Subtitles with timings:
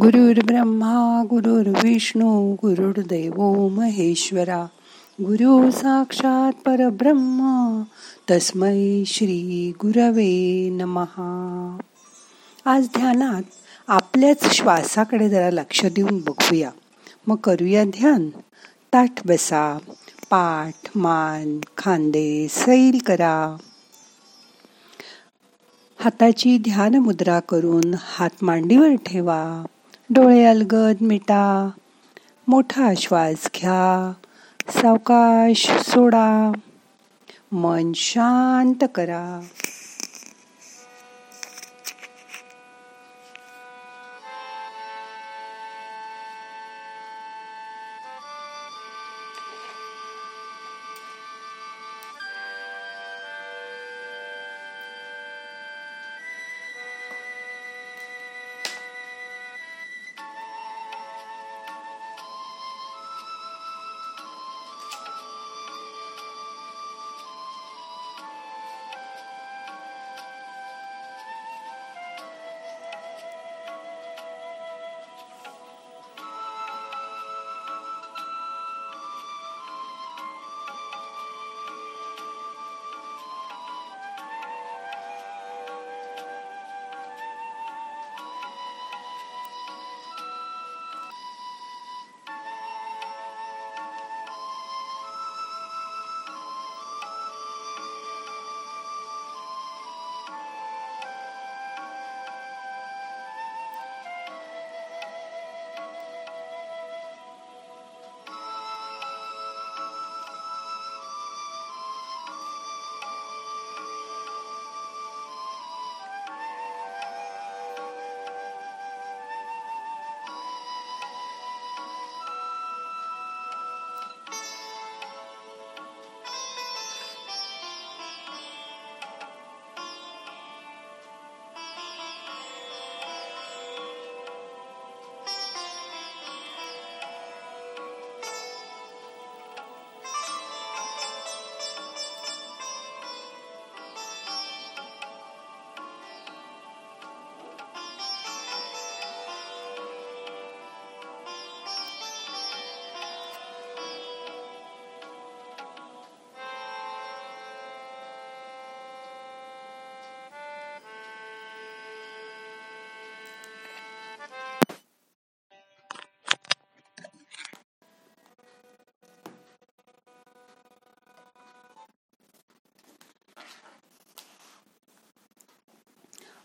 [0.00, 4.66] गुरुर्ब्रह्मा गुरुर्विष्णू गुरुर्दैव महेश्वरा.
[5.20, 7.38] गुरु साक्षात परब्रह्म
[8.30, 11.78] तस्मै श्री गुरवे नमहा
[12.64, 13.42] आज ध्यानात
[13.88, 16.70] आपल्याच श्वासाकडे जरा लक्ष देऊन बघूया.
[17.26, 18.30] मग करूया ध्यान.
[18.92, 19.78] ताठ बसा
[20.30, 23.56] पाठ मान खांदे सैल करा.
[25.98, 29.64] हाताची ध्यान मुद्रा करून हात मांडीवर ठेवा.
[30.10, 31.70] डोळे अलगद मिटा
[32.48, 34.12] मोठा श्वास घ्या
[34.68, 36.52] सावकाश सोडा
[37.52, 39.40] मन शांत करा.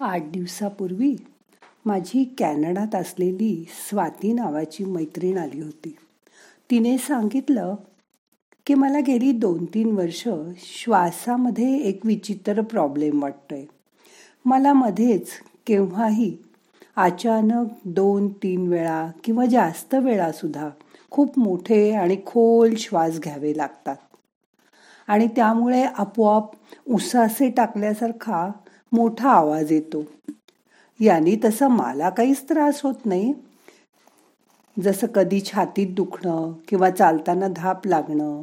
[0.00, 1.16] आठ दिवसापूर्वी
[1.86, 5.96] माझी कॅनडात असलेली स्वाती नावाची मैत्रीण आली होती.
[6.70, 7.74] तिने सांगितलं
[8.66, 13.64] की मला गेली दोन तीन वर्ष श्वासामध्ये एक विचित्र प्रॉब्लेम वाटतोय.
[14.44, 15.28] मला मध्येच
[15.66, 16.36] केव्हाही
[16.96, 20.68] अचानक दोन तीन वेळा किंवा जास्त वेळासुद्धा
[21.10, 23.96] खूप मोठे आणि खोल श्वास घ्यावे लागतात.
[25.08, 26.50] आणि त्यामुळे आपोआप
[26.86, 28.52] उसासे टाकल्यासारखा
[28.96, 30.04] मोठा आवाज येतो.
[31.00, 33.34] याने तसं मला काहीच त्रास होत नाही.
[34.82, 38.42] जसं कधी छातीत दुखणं किंवा चालताना धाप लागणं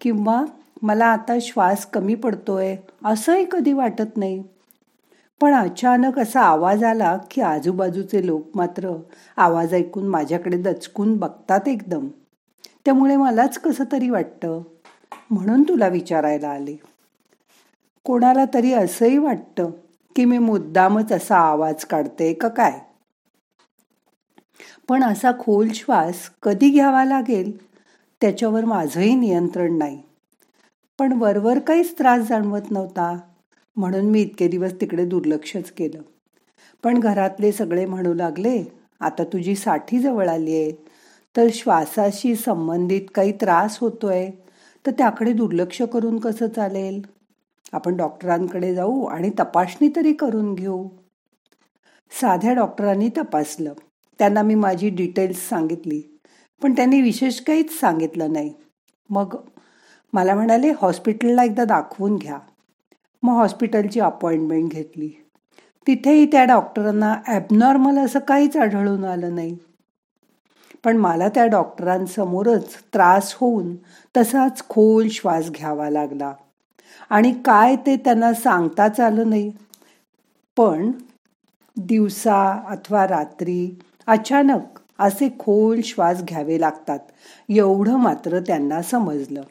[0.00, 0.44] किंवा
[0.82, 4.42] मला आता श्वास कमी पडतोय असंही कधी वाटत नाही.
[5.40, 8.92] पण अचानक असा आवाज आला की आजूबाजूचे लोक मात्र
[9.36, 12.08] आवाज ऐकून माझ्याकडे दचकून बघतात एकदम.
[12.84, 14.60] त्यामुळे मलाच कसं तरी वाटतं.
[15.30, 16.76] म्हणून तुला विचारायला आले.
[18.06, 19.70] कोणाला तरी असंही वाटतं
[20.16, 22.78] की मी मुद्दामच असा आवाज काढते का काय?
[24.88, 27.66] पण असा खोल श्वास कधी घ्यावा लागेल
[28.20, 30.02] त्याच्यावर माझंही नियंत्रण नाही.
[30.98, 33.18] पण वरवर काहीच त्रास जाणवत नव्हता
[33.76, 36.02] म्हणून मी इतके दिवस तिकडे दुर्लक्षच केलं.
[36.84, 38.64] पण घरातले सगळे म्हणू लागले
[39.00, 40.72] आता तुझी साठी जवळ आली आहे
[41.36, 44.30] तर श्वासाशी संबंधित काही त्रास होतोय
[44.86, 47.15] तर त्याकडे दुर्लक्ष करून कसं चालेल?
[47.72, 50.88] आपण डॉक्टरांकडे जाऊ आणि तपासणी तरी करून घेऊ.
[52.20, 53.72] साध्या डॉक्टरांनी तपासलं.
[54.18, 56.20] त्यांना मी माझी डिटेल्स सांगितली.
[56.62, 58.54] पण त्यांनी विशेष काहीच सांगितलं नाही.
[59.10, 59.36] मग
[60.12, 62.38] मला म्हणाले हॉस्पिटलला एकदा दाखवून घ्या.
[63.22, 65.08] मग हॉस्पिटलची अपॉइंटमेंट घेतली.
[65.86, 69.58] तिथेही त्या डॉक्टरांना ॲबनॉर्मल असं काहीच आढळून आलं नाही.
[70.84, 73.76] पण मला त्या डॉक्टरांसमोरच त्रास होऊन
[74.16, 76.32] तसाच खोल श्वास घ्यावा लागला.
[77.10, 79.52] आणि काय ते त्यांना सांगताच आलं नाही.
[80.56, 80.92] पण
[81.76, 84.60] दिवसा अथवा रात्री अचानक
[84.98, 86.98] असे खोल श्वास घ्यावे लागतात.
[87.48, 89.42] एवढं मात्र त्यांना समजलं.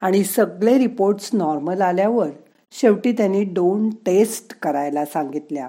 [0.00, 2.28] आणि सगळे रिपोर्ट्स नॉर्मल आल्यावर
[2.72, 5.68] शेवटी त्यांनी दोन टेस्ट करायला सांगितल्या.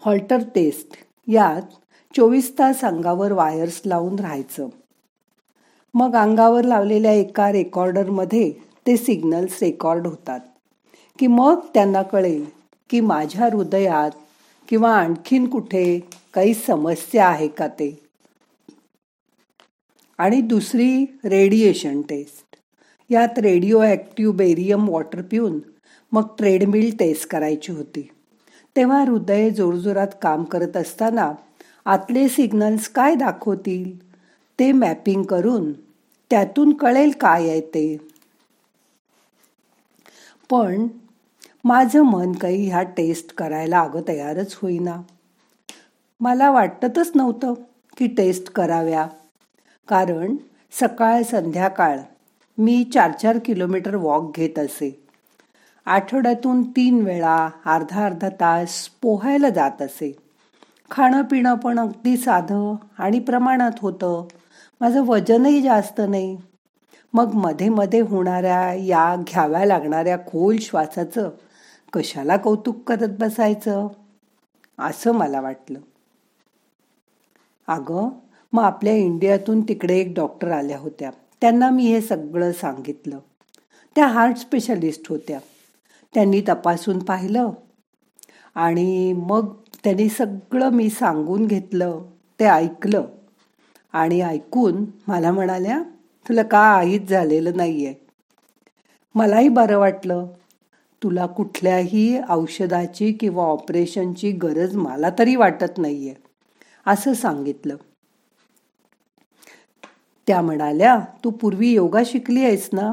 [0.00, 0.88] हॉल्टर टेस्ट
[1.26, 1.62] यात
[2.16, 4.68] चोवीस तास अंगावर वायर्स लावून राहायचं.
[5.94, 8.52] मग अंगावर लावलेल्या एका रेकॉर्डरमध्ये
[8.86, 10.40] ते सिग्नल्स रेकॉर्ड होतात.
[11.18, 12.44] की मग त्यांना कळेल
[12.90, 14.10] की माझ्या हृदयात
[14.68, 16.00] किंवा आणखीन कुठे
[16.34, 18.00] काही समस्या आहे का ते.
[20.18, 22.56] आणि दुसरी रेडिएशन टेस्ट.
[23.10, 25.58] यात रेडिओ ॲक्टिव्ह बेरियम वॉटर पिऊन
[26.12, 28.08] मग ट्रेडमिल टेस्ट करायची होती.
[28.76, 31.32] तेव्हा हृदय जोरजोरात काम करत असताना
[31.86, 34.05] आतले सिग्नल्स काय दाखवतील?
[34.58, 35.72] ते मॅपिंग करून
[36.30, 37.96] त्यातून कळेल काय आहे ते.
[40.50, 40.86] पण
[41.64, 44.96] माझं मन काही ह्या टेस्ट करायला अगं तयारच होईना.
[46.20, 47.54] मला वाटतच नव्हतं
[47.96, 49.06] की टेस्ट कराव्या.
[49.88, 50.36] कारण
[50.72, 51.98] सकाळ संध्याकाळ
[52.58, 55.02] मी चार चार किलोमीटर वॉक घेत असे.
[55.86, 60.16] आठवड्यातून तीन वेळा अर्धा अर्धा तास पोहायला जात असे.
[60.90, 64.24] खाणं पिणं पण अगदी साधं आणि प्रमाणात होतं.
[64.80, 66.36] माझं वजनही जास्त नाही.
[67.12, 71.30] मग मध्ये मध्ये होणाऱ्या या घ्याव्या लागणाऱ्या खोल श्वासाचं
[71.92, 73.88] कशाला कौतुक करत बसायचं?
[74.78, 75.80] असं मला वाटलं.
[77.68, 78.08] अगं
[78.52, 81.10] मग आपल्या इंडियातून तिकडे एक डॉक्टर आल्या होत्या.
[81.40, 83.18] त्यांना मी हे सगळं सांगितलं.
[83.96, 85.38] त्या हार्ट स्पेशालिस्ट होत्या.
[86.14, 87.50] त्यांनी तपासून पाहिलं.
[88.54, 92.00] आणि मग त्यांनी सगळं मी सांगून घेतलं.
[92.40, 93.04] ते ऐकलं.
[93.92, 95.82] आणि ऐकून मला म्हणाल्या
[96.28, 97.94] तुला का आईच झालेलं नाहीये.
[99.14, 100.26] मलाही बरं वाटलं.
[101.02, 106.14] तुला कुठल्याही औषधाची किंवा ऑपरेशनची गरज मला तरी वाटत नाहीये
[106.86, 107.76] असं सांगितलं.
[110.26, 112.92] त्या म्हणाल्या तू पूर्वी योगा शिकली आहेस ना?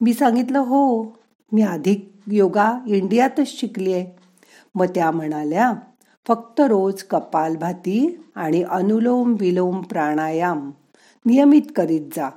[0.00, 1.02] मी सांगितलं हो
[1.52, 4.06] मी आधी योगा इंडियातच शिकली आहे.
[4.74, 5.72] मग त्या म्हणाल्या
[6.28, 10.70] फक्त रोज कपालभाती आणि अनुलोम विलोम प्राणायाम
[11.26, 12.28] नियमित करीत जा.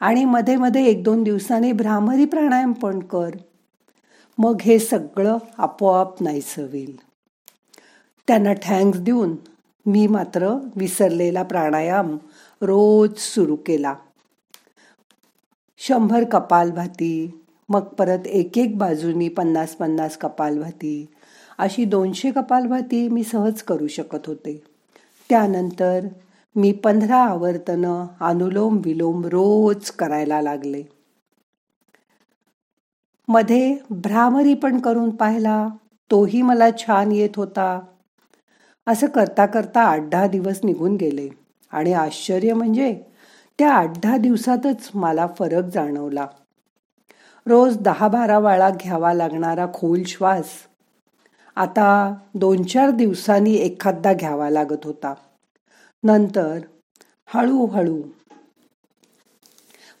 [0.00, 3.30] आणि मध्ये मध्ये एक दोन दिवसांनी भ्रामरी प्राणायाम पण कर.
[4.38, 6.96] मग हे सगळं आपोआप नाहीसं होईल.
[8.28, 9.36] त्यांना थँक्स देऊन
[9.86, 12.18] मी मात्र विसरलेला प्राणायाम
[12.60, 13.94] रोज सुरू केला.
[15.78, 21.06] शंभर कपालभाती मग परत एक एक बाजूनी पन्नास पन्नास कपालभाती
[21.58, 24.62] अशी दोनशे कपालभाती मी सहज करू शकत होते.
[25.28, 26.06] त्यानंतर
[26.56, 30.82] मी पंधरा आवर्तनं अनुलोम विलोम रोज करायला लागले.
[33.28, 35.68] मध्ये भ्रामरी पण करून पाहिला
[36.10, 37.80] तोही मला छान येत होता.
[38.86, 41.28] असं करता करता आठ दहा दिवस निघून गेले
[41.72, 43.00] आणि आश्चर्य म्हणजे
[43.58, 46.26] त्या आठ दहा दिवसातच मला फरक जाणवला.
[47.46, 50.48] रोज दहा बारा वेळा घ्यावा लागणारा खोल श्वास
[51.56, 51.88] आता
[52.34, 55.14] दोन चार दिवसांनी एखादा घ्यावा लागत होता.
[56.04, 56.58] नंतर
[57.34, 58.02] हळूहळू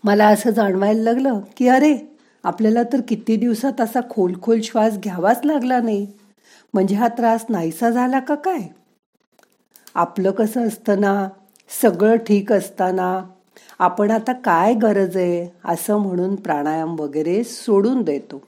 [0.04, 1.96] मला असं जाणवायला लागलं की अरे
[2.44, 6.06] आपल्याला तर किती दिवसात असा खोल खोल श्वास घ्यावाच लागला नाही.
[6.74, 8.60] म्हणजे हा त्रास नाहीसा झाला का काय?
[9.94, 11.28] आपलं कसं असतं ना
[11.70, 13.08] सगळं ठीक असताना
[13.78, 18.40] आपण आता काय गरज आहे असं म्हणून प्राणायाम वगैरे सोडून देतो.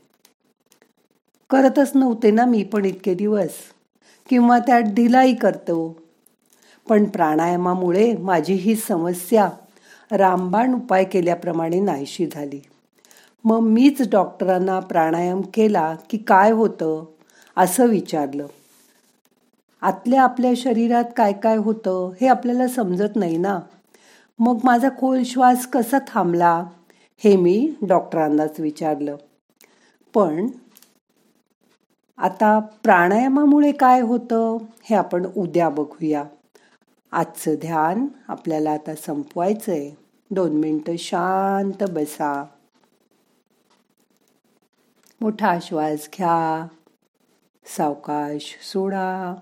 [1.50, 3.50] करतच नव्हते ना मी पण इतके दिवस.
[4.28, 5.96] किंवा त्यात ढिलाई करतो.
[6.88, 9.50] पण प्राणायामामुळे माझी ही समस्या
[10.12, 12.60] रामबाण उपाय केल्याप्रमाणे नाहीशी झाली.
[13.44, 17.04] मग मीच डॉक्टरांना प्राणायाम केला की काय होतं?
[17.56, 18.46] असं विचारलं.
[19.80, 23.60] आतल्या आपल्या शरीरात काय काय होतं हे आपल्याला समजत नाही ना?
[24.38, 26.64] मग माझा खोल श्वास कसा थांबला?
[27.24, 29.16] हे मी डॉक्टरांनाच विचारलं.
[30.14, 30.46] पण
[32.18, 36.24] आता प्राणायामामुळे काय होतं हे आपण उद्या बघूया.
[37.12, 39.96] आजचं ध्यान आपल्याला आता संपवायचं आहे
[40.30, 42.44] दोन मिनटं शांत बसा.
[45.20, 46.66] मोठा श्वास घ्या.
[47.64, 49.34] सावकाश सोडा.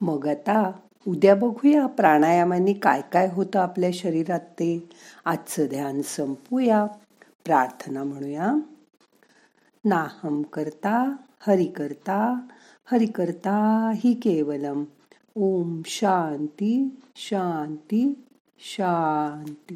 [0.00, 0.72] मग आता
[1.08, 4.88] उद्या बघूया प्राणायामाने काय काय होतं आपल्या शरीरात ते.
[5.24, 6.86] आजचं ध्यान संपूया.
[7.44, 8.54] प्रार्थना म्हणूया.
[9.84, 12.46] नाहम करता हरि करता
[12.92, 14.84] हरि करता हि केवलम.
[15.36, 18.24] ओम शांती शांती
[18.58, 19.74] शांती.